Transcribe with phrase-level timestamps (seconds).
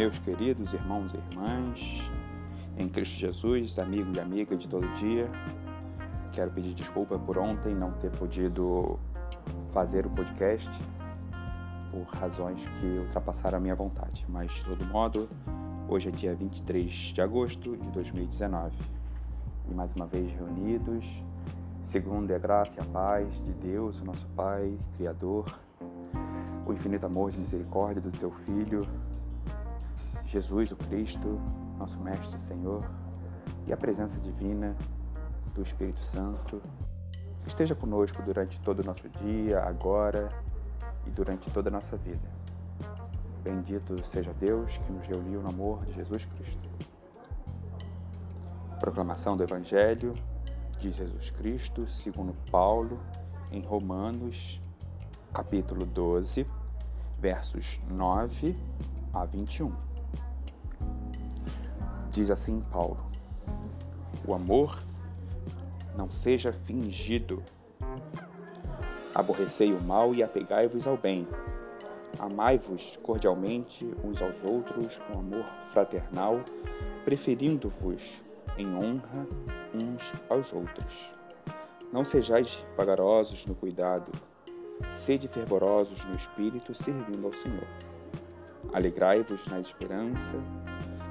[0.00, 2.10] Meus queridos irmãos e irmãs,
[2.78, 5.28] em Cristo Jesus, amigo e amiga de todo dia,
[6.32, 8.98] quero pedir desculpa por ontem não ter podido
[9.72, 10.70] fazer o podcast
[11.90, 14.24] por razões que ultrapassaram a minha vontade.
[14.26, 15.28] Mas, de todo modo,
[15.86, 18.74] hoje é dia 23 de agosto de 2019
[19.70, 21.04] e mais uma vez reunidos,
[21.82, 25.60] segundo a graça e a paz de Deus, o nosso Pai, Criador,
[26.66, 28.88] o infinito amor de misericórdia do Teu Filho,
[30.30, 31.40] Jesus, o Cristo,
[31.76, 32.88] nosso Mestre Senhor,
[33.66, 34.76] e a presença divina
[35.56, 36.62] do Espírito Santo
[37.44, 40.28] esteja conosco durante todo o nosso dia, agora
[41.04, 42.30] e durante toda a nossa vida.
[43.42, 46.68] Bendito seja Deus que nos reuniu no amor de Jesus Cristo.
[48.78, 50.14] Proclamação do Evangelho
[50.78, 53.00] de Jesus Cristo, segundo Paulo,
[53.50, 54.60] em Romanos,
[55.34, 56.46] capítulo 12,
[57.18, 58.56] versos 9
[59.12, 59.89] a 21.
[62.10, 62.98] Diz assim Paulo:
[64.26, 64.82] O amor
[65.96, 67.40] não seja fingido.
[69.14, 71.26] Aborrecei o mal e apegai-vos ao bem.
[72.18, 76.40] Amai-vos cordialmente uns aos outros com amor fraternal,
[77.04, 78.20] preferindo-vos
[78.58, 79.26] em honra
[79.72, 81.12] uns aos outros.
[81.92, 84.10] Não sejais vagarosos no cuidado,
[84.88, 87.66] sede fervorosos no espírito, servindo ao Senhor.
[88.72, 90.34] Alegrai-vos na esperança,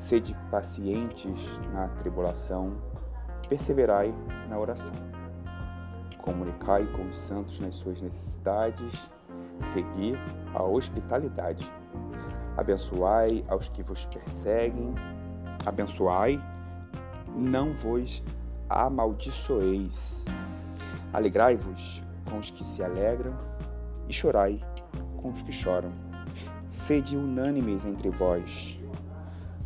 [0.00, 2.72] sede pacientes na tribulação,
[3.48, 4.14] perseverai
[4.48, 4.92] na oração.
[6.22, 9.10] Comunicai com os santos nas suas necessidades,
[9.58, 10.14] segui
[10.54, 11.70] a hospitalidade.
[12.56, 14.94] Abençoai aos que vos perseguem,
[15.66, 16.42] abençoai,
[17.36, 18.24] não vos
[18.68, 20.24] amaldiçoeis.
[21.12, 23.34] Alegrai-vos com os que se alegram
[24.08, 24.60] e chorai
[25.18, 25.92] com os que choram.
[26.68, 28.79] Sede unânimes entre vós.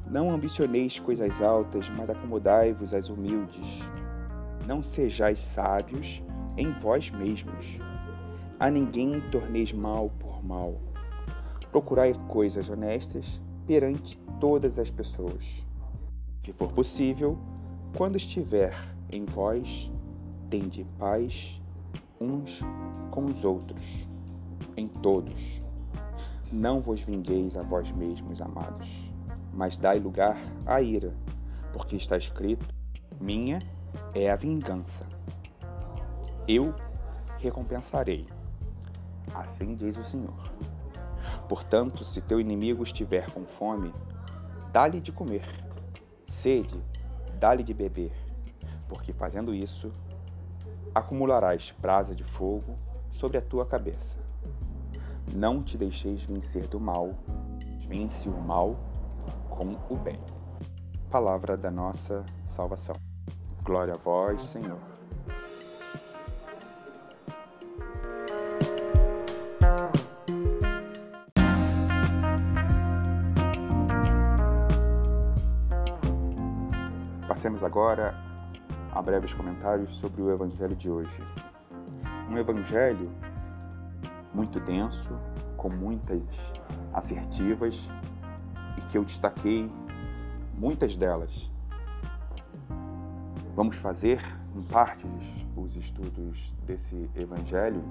[0.06, 3.66] Não ambicioneis coisas altas, mas acomodai-vos às humildes.
[4.66, 6.22] Não sejais sábios
[6.56, 7.78] em vós mesmos.
[8.60, 10.80] A ninguém torneis mal por mal.
[11.70, 15.64] Procurai coisas honestas perante todas as pessoas.
[16.44, 17.38] Se for possível,
[17.96, 18.74] quando estiver
[19.10, 19.90] em vós,
[20.50, 21.60] tende paz
[22.20, 22.60] uns
[23.10, 24.06] com os outros,
[24.76, 25.62] em todos.
[26.52, 29.13] Não vos vingueis a vós mesmos, amados,
[29.54, 31.14] mas dai lugar à ira,
[31.72, 32.66] porque está escrito:
[33.20, 33.58] Minha
[34.14, 35.06] é a vingança.
[36.46, 36.74] Eu
[37.38, 38.26] recompensarei.
[39.32, 40.52] Assim diz o Senhor.
[41.48, 43.92] Portanto, se teu inimigo estiver com fome,
[44.72, 45.46] dá-lhe de comer.
[46.26, 46.82] Sede,
[47.38, 48.12] dá-lhe de beber,
[48.88, 49.90] porque fazendo isso,
[50.94, 52.76] acumularás brasa de fogo
[53.10, 54.18] sobre a tua cabeça.
[55.34, 57.14] Não te deixeis vencer do mal,
[57.88, 58.76] vence o mal
[59.54, 60.18] com o bem.
[61.10, 62.96] Palavra da nossa salvação.
[63.62, 64.78] Glória a vós, Senhor.
[77.28, 78.12] Passemos agora
[78.92, 81.22] a breves comentários sobre o Evangelho de hoje.
[82.28, 83.08] Um Evangelho
[84.32, 85.16] muito denso,
[85.56, 86.24] com muitas
[86.92, 87.88] assertivas
[88.76, 89.70] e que eu destaquei
[90.58, 91.50] muitas delas.
[93.54, 94.20] Vamos fazer
[94.56, 95.10] em partes
[95.56, 97.82] os estudos desse Evangelho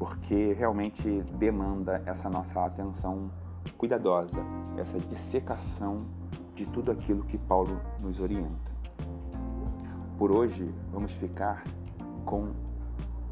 [0.00, 3.30] porque realmente demanda essa nossa atenção
[3.76, 4.38] cuidadosa,
[4.78, 6.06] essa dissecação
[6.54, 8.70] de tudo aquilo que Paulo nos orienta.
[10.16, 11.64] Por hoje, vamos ficar
[12.24, 12.50] com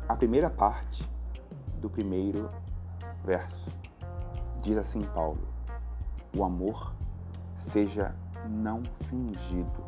[0.07, 1.09] a primeira parte
[1.81, 2.49] do primeiro
[3.25, 3.71] verso.
[4.61, 5.41] Diz assim Paulo:
[6.37, 6.95] O amor
[7.73, 8.15] seja
[8.49, 9.85] não fingido.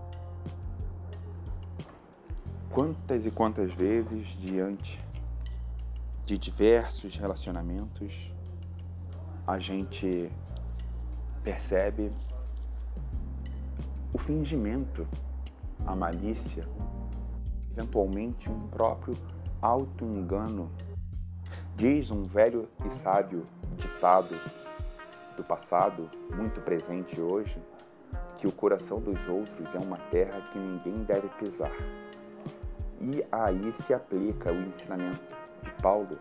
[2.71, 5.03] Quantas e quantas vezes, diante
[6.25, 8.33] de diversos relacionamentos,
[9.47, 10.31] a gente
[11.43, 12.13] percebe
[14.13, 15.07] o fingimento,
[15.87, 16.69] a malícia,
[17.73, 19.17] eventualmente um próprio
[19.61, 20.71] auto-engano
[21.81, 23.47] Diz um velho e sábio
[23.79, 24.39] ditado
[25.41, 27.59] do passado, muito presente hoje,
[28.37, 31.73] que o coração dos outros é uma terra que ninguém deve pisar.
[33.01, 36.19] E aí se aplica o ensinamento de Paulo.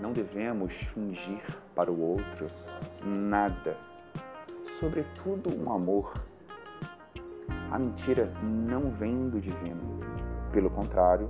[0.00, 1.42] Não devemos fingir
[1.74, 2.46] para o outro
[3.04, 3.76] nada,
[4.80, 6.14] sobretudo um amor.
[7.70, 10.00] A mentira não vem do divino,
[10.50, 11.28] pelo contrário,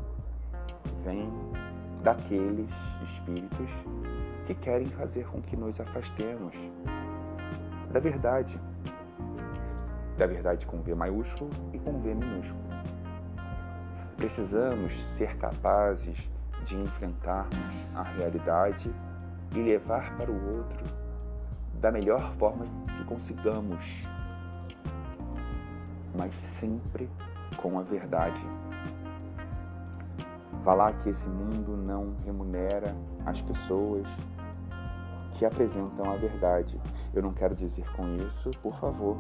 [1.03, 1.29] vem
[2.03, 2.71] daqueles
[3.03, 3.71] espíritos
[4.47, 6.55] que querem fazer com que nos afastemos
[7.93, 8.59] da verdade.
[10.17, 12.61] Da verdade com V maiúsculo e com V minúsculo.
[14.17, 16.17] Precisamos ser capazes
[16.65, 18.91] de enfrentarmos a realidade
[19.55, 20.85] e levar para o outro
[21.81, 22.65] da melhor forma
[22.97, 24.07] que consigamos,
[26.17, 27.11] mas sempre
[27.57, 28.43] com a verdade.
[30.63, 34.07] Falar que esse mundo não remunera as pessoas
[35.37, 36.81] que apresentam a verdade.
[37.15, 39.19] Eu não quero dizer com isso, por favor,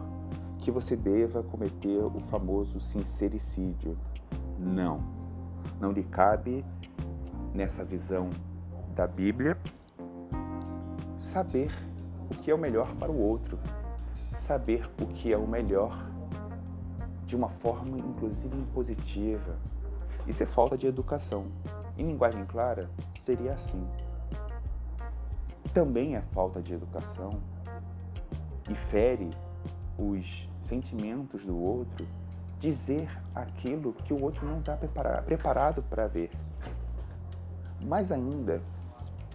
[0.58, 3.96] que você deva cometer o famoso sincericídio.
[4.58, 5.00] Não.
[5.78, 6.64] Não lhe cabe,
[7.52, 8.30] nessa visão
[8.94, 9.58] da Bíblia,
[11.18, 11.70] saber
[12.30, 13.58] o que é o melhor para o outro,
[14.36, 16.06] saber o que é o melhor
[17.26, 19.56] de uma forma, inclusive, impositiva.
[20.26, 21.46] Isso é falta de educação.
[21.98, 22.88] Em linguagem clara,
[23.24, 23.86] seria assim.
[25.76, 27.38] Também é falta de educação
[28.66, 29.28] e fere
[29.98, 32.06] os sentimentos do outro
[32.58, 36.30] dizer aquilo que o outro não está preparado para ver.
[37.84, 38.62] Mais ainda,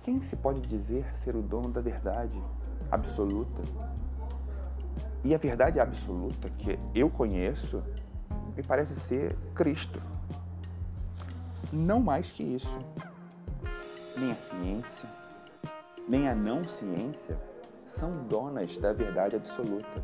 [0.03, 2.41] quem se pode dizer ser o dono da verdade
[2.89, 3.61] absoluta?
[5.23, 7.83] E a verdade absoluta que eu conheço
[8.57, 10.01] me parece ser Cristo.
[11.71, 12.79] Não mais que isso.
[14.17, 15.20] Nem a ciência,
[16.07, 17.37] nem a não ciência
[17.85, 20.03] são donas da verdade absoluta.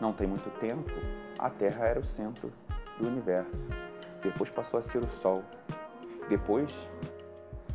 [0.00, 0.90] Não tem muito tempo,
[1.38, 2.52] a Terra era o centro
[2.98, 3.66] do universo.
[4.22, 5.42] Depois passou a ser o Sol.
[6.28, 6.72] Depois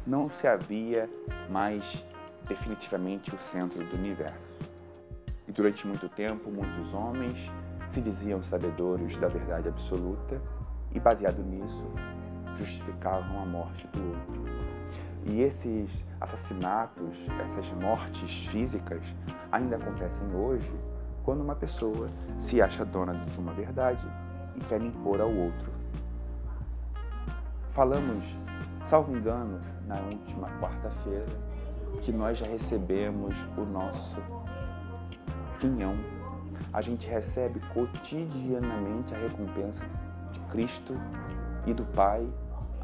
[0.06, 1.10] não se havia
[1.50, 2.04] mais
[2.48, 4.36] definitivamente o centro do universo.
[5.48, 7.38] E durante muito tempo, muitos homens
[7.92, 10.42] se diziam sabedores da verdade absoluta
[10.92, 11.84] e, baseado nisso,
[12.56, 14.45] justificavam a morte do outro.
[15.26, 15.90] E esses
[16.22, 19.02] assassinatos, essas mortes físicas,
[19.52, 20.72] ainda acontecem hoje
[21.24, 24.08] quando uma pessoa se acha dona de uma verdade
[24.56, 25.72] e quer impor ao outro.
[27.72, 28.38] Falamos,
[28.84, 31.26] salvo engano, na última quarta-feira,
[32.02, 34.18] que nós já recebemos o nosso
[35.60, 35.96] quinhão.
[36.72, 39.84] A gente recebe cotidianamente a recompensa
[40.32, 40.94] de Cristo
[41.66, 42.28] e do Pai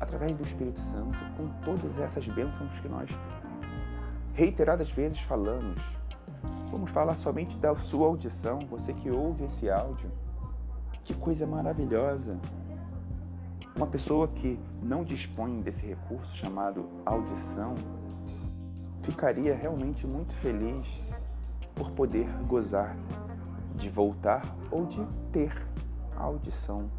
[0.01, 3.09] através do Espírito Santo com todas essas bênçãos que nós
[4.33, 5.81] reiteradas vezes falamos
[6.71, 10.09] Vamos falar somente da sua audição, você que ouve esse áudio.
[11.03, 12.39] Que coisa maravilhosa!
[13.75, 17.75] Uma pessoa que não dispõe desse recurso chamado audição
[19.03, 20.87] ficaria realmente muito feliz
[21.75, 22.95] por poder gozar
[23.75, 25.53] de voltar ou de ter
[26.15, 26.89] a audição.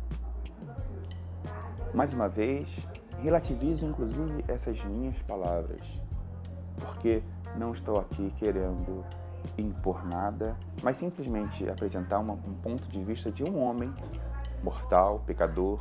[1.95, 2.69] Mais uma vez,
[3.23, 5.81] relativizo inclusive essas minhas palavras,
[6.77, 7.23] porque
[7.57, 9.05] não estou aqui querendo
[9.59, 13.93] impor nada, mas simplesmente apresentar uma, um ponto de vista de um homem
[14.63, 15.81] mortal, pecador,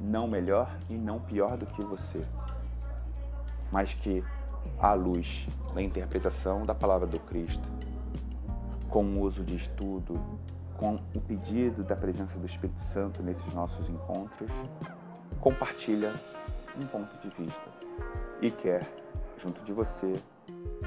[0.00, 2.24] não melhor e não pior do que você,
[3.72, 4.22] mas que,
[4.78, 7.68] à luz da interpretação da palavra do Cristo,
[8.88, 10.20] com o uso de estudo,
[10.82, 14.50] com o pedido da presença do Espírito Santo nesses nossos encontros,
[15.40, 16.12] compartilha
[16.76, 17.70] um ponto de vista
[18.40, 18.84] e quer,
[19.38, 20.20] junto de você,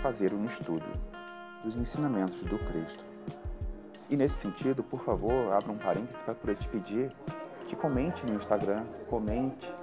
[0.02, 0.86] fazer um estudo
[1.64, 3.06] dos ensinamentos do Cristo.
[4.10, 7.16] E nesse sentido, por favor, abra um parênteses para poder te pedir
[7.66, 9.74] que comente no Instagram, comente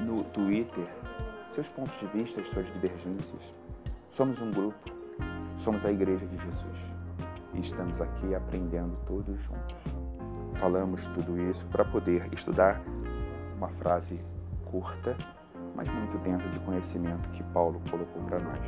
[0.00, 0.88] no Twitter
[1.52, 3.54] seus pontos de vista, suas divergências.
[4.10, 4.90] Somos um grupo,
[5.58, 6.99] somos a Igreja de Jesus
[7.54, 9.76] e estamos aqui aprendendo todos juntos.
[10.54, 12.80] Falamos tudo isso para poder estudar
[13.56, 14.20] uma frase
[14.70, 15.16] curta,
[15.74, 18.60] mas muito densa de conhecimento que Paulo colocou para nós.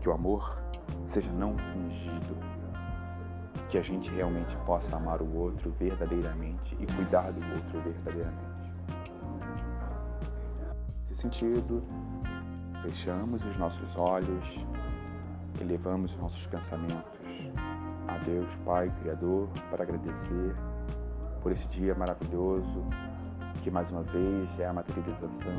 [0.00, 0.58] Que o amor
[1.06, 2.36] seja não fingido,
[3.68, 8.56] que a gente realmente possa amar o outro verdadeiramente e cuidar do outro verdadeiramente.
[11.00, 11.82] Nesse sentido,
[12.82, 14.64] fechamos os nossos olhos,
[15.60, 17.15] elevamos os nossos pensamentos
[18.08, 20.54] a Deus Pai Criador para agradecer
[21.42, 22.84] por esse dia maravilhoso
[23.62, 25.52] que mais uma vez é a materialização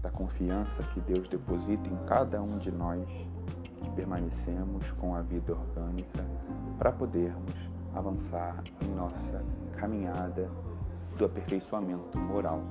[0.00, 3.08] da confiança que Deus deposita em cada um de nós
[3.82, 6.24] que permanecemos com a vida orgânica
[6.78, 7.54] para podermos
[7.94, 9.42] avançar em nossa
[9.76, 10.50] caminhada
[11.18, 12.62] do aperfeiçoamento moral.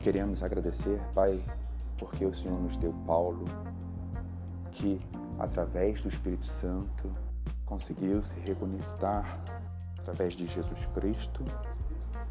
[0.00, 1.40] Queremos agradecer, Pai,
[1.98, 3.44] porque o Senhor nos deu Paulo,
[4.72, 5.00] que
[5.38, 7.10] através do Espírito Santo
[7.64, 9.40] conseguiu se reconectar
[9.98, 11.44] através de Jesus Cristo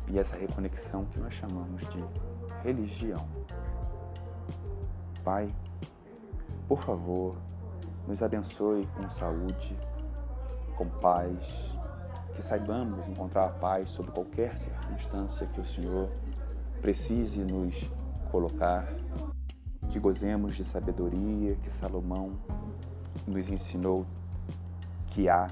[0.08, 2.04] e essa reconexão que nós chamamos de
[2.64, 3.26] religião.
[5.24, 5.48] Pai,
[6.68, 7.36] por favor,
[8.08, 9.78] nos abençoe com saúde,
[10.76, 11.74] com paz,
[12.36, 16.10] que saibamos encontrar a paz sob qualquer circunstância que o Senhor
[16.82, 17.90] precise nos
[18.32, 18.88] colocar,
[19.90, 22.32] que gozemos de sabedoria que Salomão
[23.28, 24.06] nos ensinou
[25.12, 25.48] que há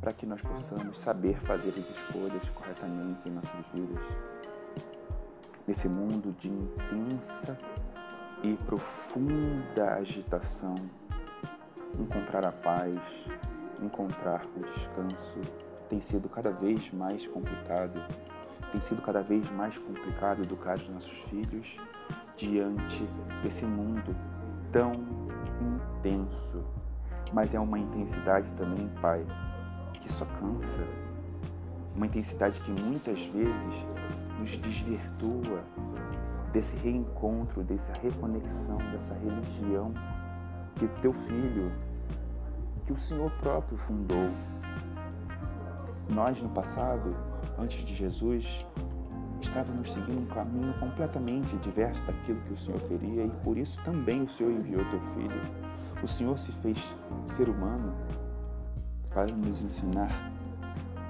[0.00, 4.04] para que nós possamos saber fazer as escolhas corretamente em nossas vidas.
[5.66, 7.56] Nesse mundo de intensa
[8.42, 10.74] e profunda agitação,
[11.98, 12.98] encontrar a paz,
[13.82, 15.40] encontrar o descanso
[15.88, 18.02] tem sido cada vez mais complicado.
[18.72, 21.76] Tem sido cada vez mais complicado educar os nossos filhos
[22.36, 23.08] diante
[23.42, 24.14] desse mundo
[24.72, 24.92] tão
[26.04, 26.62] intenso.
[27.32, 29.24] Mas é uma intensidade também, Pai,
[29.94, 30.86] que só cansa.
[31.96, 33.86] Uma intensidade que muitas vezes
[34.38, 35.64] nos desvirtua
[36.52, 39.92] desse reencontro, dessa reconexão, dessa religião
[40.76, 41.72] que teu filho,
[42.84, 44.30] que o Senhor próprio fundou.
[46.12, 47.16] Nós no passado,
[47.58, 48.66] antes de Jesus,
[49.40, 54.22] estávamos seguindo um caminho completamente diverso daquilo que o Senhor queria e por isso também
[54.22, 55.63] o Senhor enviou teu filho.
[56.04, 56.76] O Senhor se fez
[57.28, 57.94] ser humano
[59.08, 60.30] para nos ensinar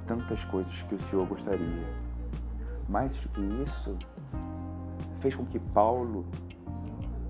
[0.07, 1.85] tantas coisas que o Senhor gostaria.
[2.89, 3.99] Mais do que isso,
[5.19, 6.25] fez com que Paulo,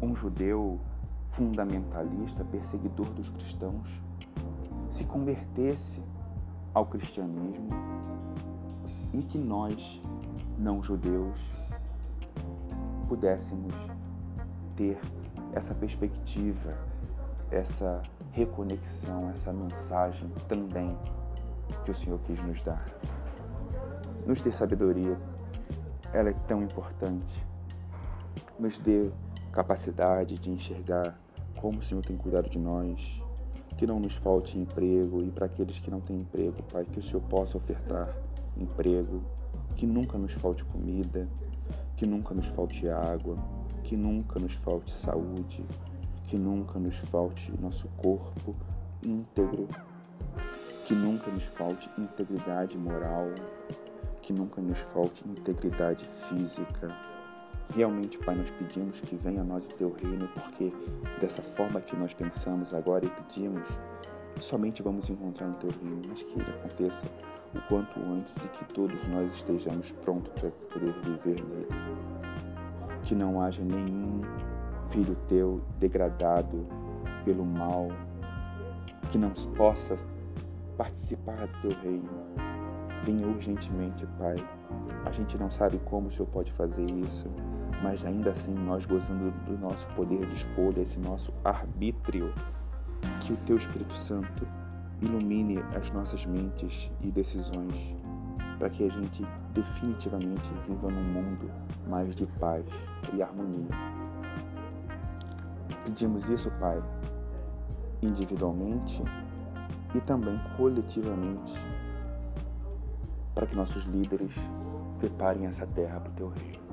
[0.02, 0.78] um judeu
[1.30, 3.88] fundamentalista, perseguidor dos cristãos,
[4.90, 6.02] se convertesse
[6.74, 7.70] ao cristianismo
[9.14, 10.02] e que nós,
[10.58, 11.40] não judeus,
[13.08, 13.74] pudéssemos
[14.76, 15.00] ter
[15.54, 16.76] essa perspectiva,
[17.50, 20.96] essa reconexão, essa mensagem também
[21.84, 22.84] que o Senhor quis nos dar.
[24.26, 25.18] Nos dê sabedoria,
[26.12, 27.44] ela é tão importante.
[28.58, 29.10] Nos dê
[29.52, 31.18] capacidade de enxergar
[31.60, 33.22] como o Senhor tem cuidado de nós,
[33.76, 35.22] que não nos falte emprego.
[35.22, 38.14] E para aqueles que não têm emprego, Pai, que o Senhor possa ofertar
[38.56, 39.22] emprego,
[39.76, 41.28] que nunca nos falte comida,
[41.96, 43.36] que nunca nos falte água,
[43.82, 45.64] que nunca nos falte saúde,
[46.26, 48.54] que nunca nos falte nosso corpo
[49.02, 49.68] íntegro,
[50.86, 53.26] que nunca nos falte integridade moral,
[54.22, 56.94] que nunca nos falte integridade física.
[57.74, 60.72] Realmente, Pai, nós pedimos que venha a nós o teu reino, porque
[61.20, 63.68] dessa forma que nós pensamos agora e pedimos,
[64.40, 67.02] somente vamos encontrar no teu reino, mas que ele aconteça
[67.54, 71.68] o quanto antes e que todos nós estejamos prontos para poder viver nele.
[73.04, 74.22] Que não haja nenhum
[74.94, 76.64] filho teu degradado
[77.24, 77.88] pelo mal,
[79.10, 79.96] que não possa
[80.78, 82.08] participar do teu reino.
[83.04, 84.36] Venha urgentemente, Pai.
[85.04, 87.26] A gente não sabe como o Senhor pode fazer isso,
[87.82, 92.32] mas ainda assim nós gozando do nosso poder de escolha, esse nosso arbítrio,
[93.20, 94.46] que o Teu Espírito Santo
[95.02, 97.94] ilumine as nossas mentes e decisões,
[98.58, 101.50] para que a gente definitivamente viva num mundo
[101.88, 102.64] mais de paz
[103.12, 104.03] e harmonia.
[105.84, 106.82] Pedimos isso, Pai,
[108.02, 109.02] individualmente
[109.94, 111.54] e também coletivamente,
[113.34, 114.32] para que nossos líderes
[114.98, 116.64] preparem essa terra para o teu reino.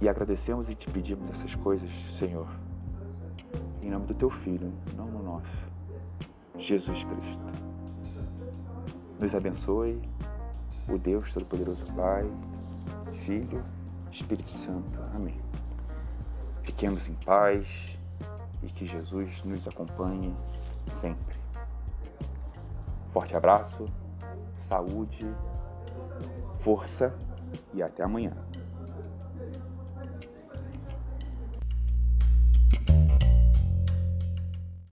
[0.00, 2.48] E agradecemos e te pedimos essas coisas, Senhor,
[3.82, 5.68] em nome do teu Filho, não no nosso,
[6.56, 7.48] Jesus Cristo.
[9.20, 10.00] Nos abençoe,
[10.88, 12.30] o Deus Todo-Poderoso Pai,
[13.24, 13.62] Filho,
[14.12, 15.00] Espírito Santo.
[15.14, 15.40] Amém.
[16.68, 17.66] Fiquemos em paz
[18.62, 20.36] e que Jesus nos acompanhe
[21.00, 21.34] sempre.
[23.10, 23.86] Forte abraço,
[24.58, 25.26] saúde,
[26.60, 27.14] força
[27.72, 28.36] e até amanhã.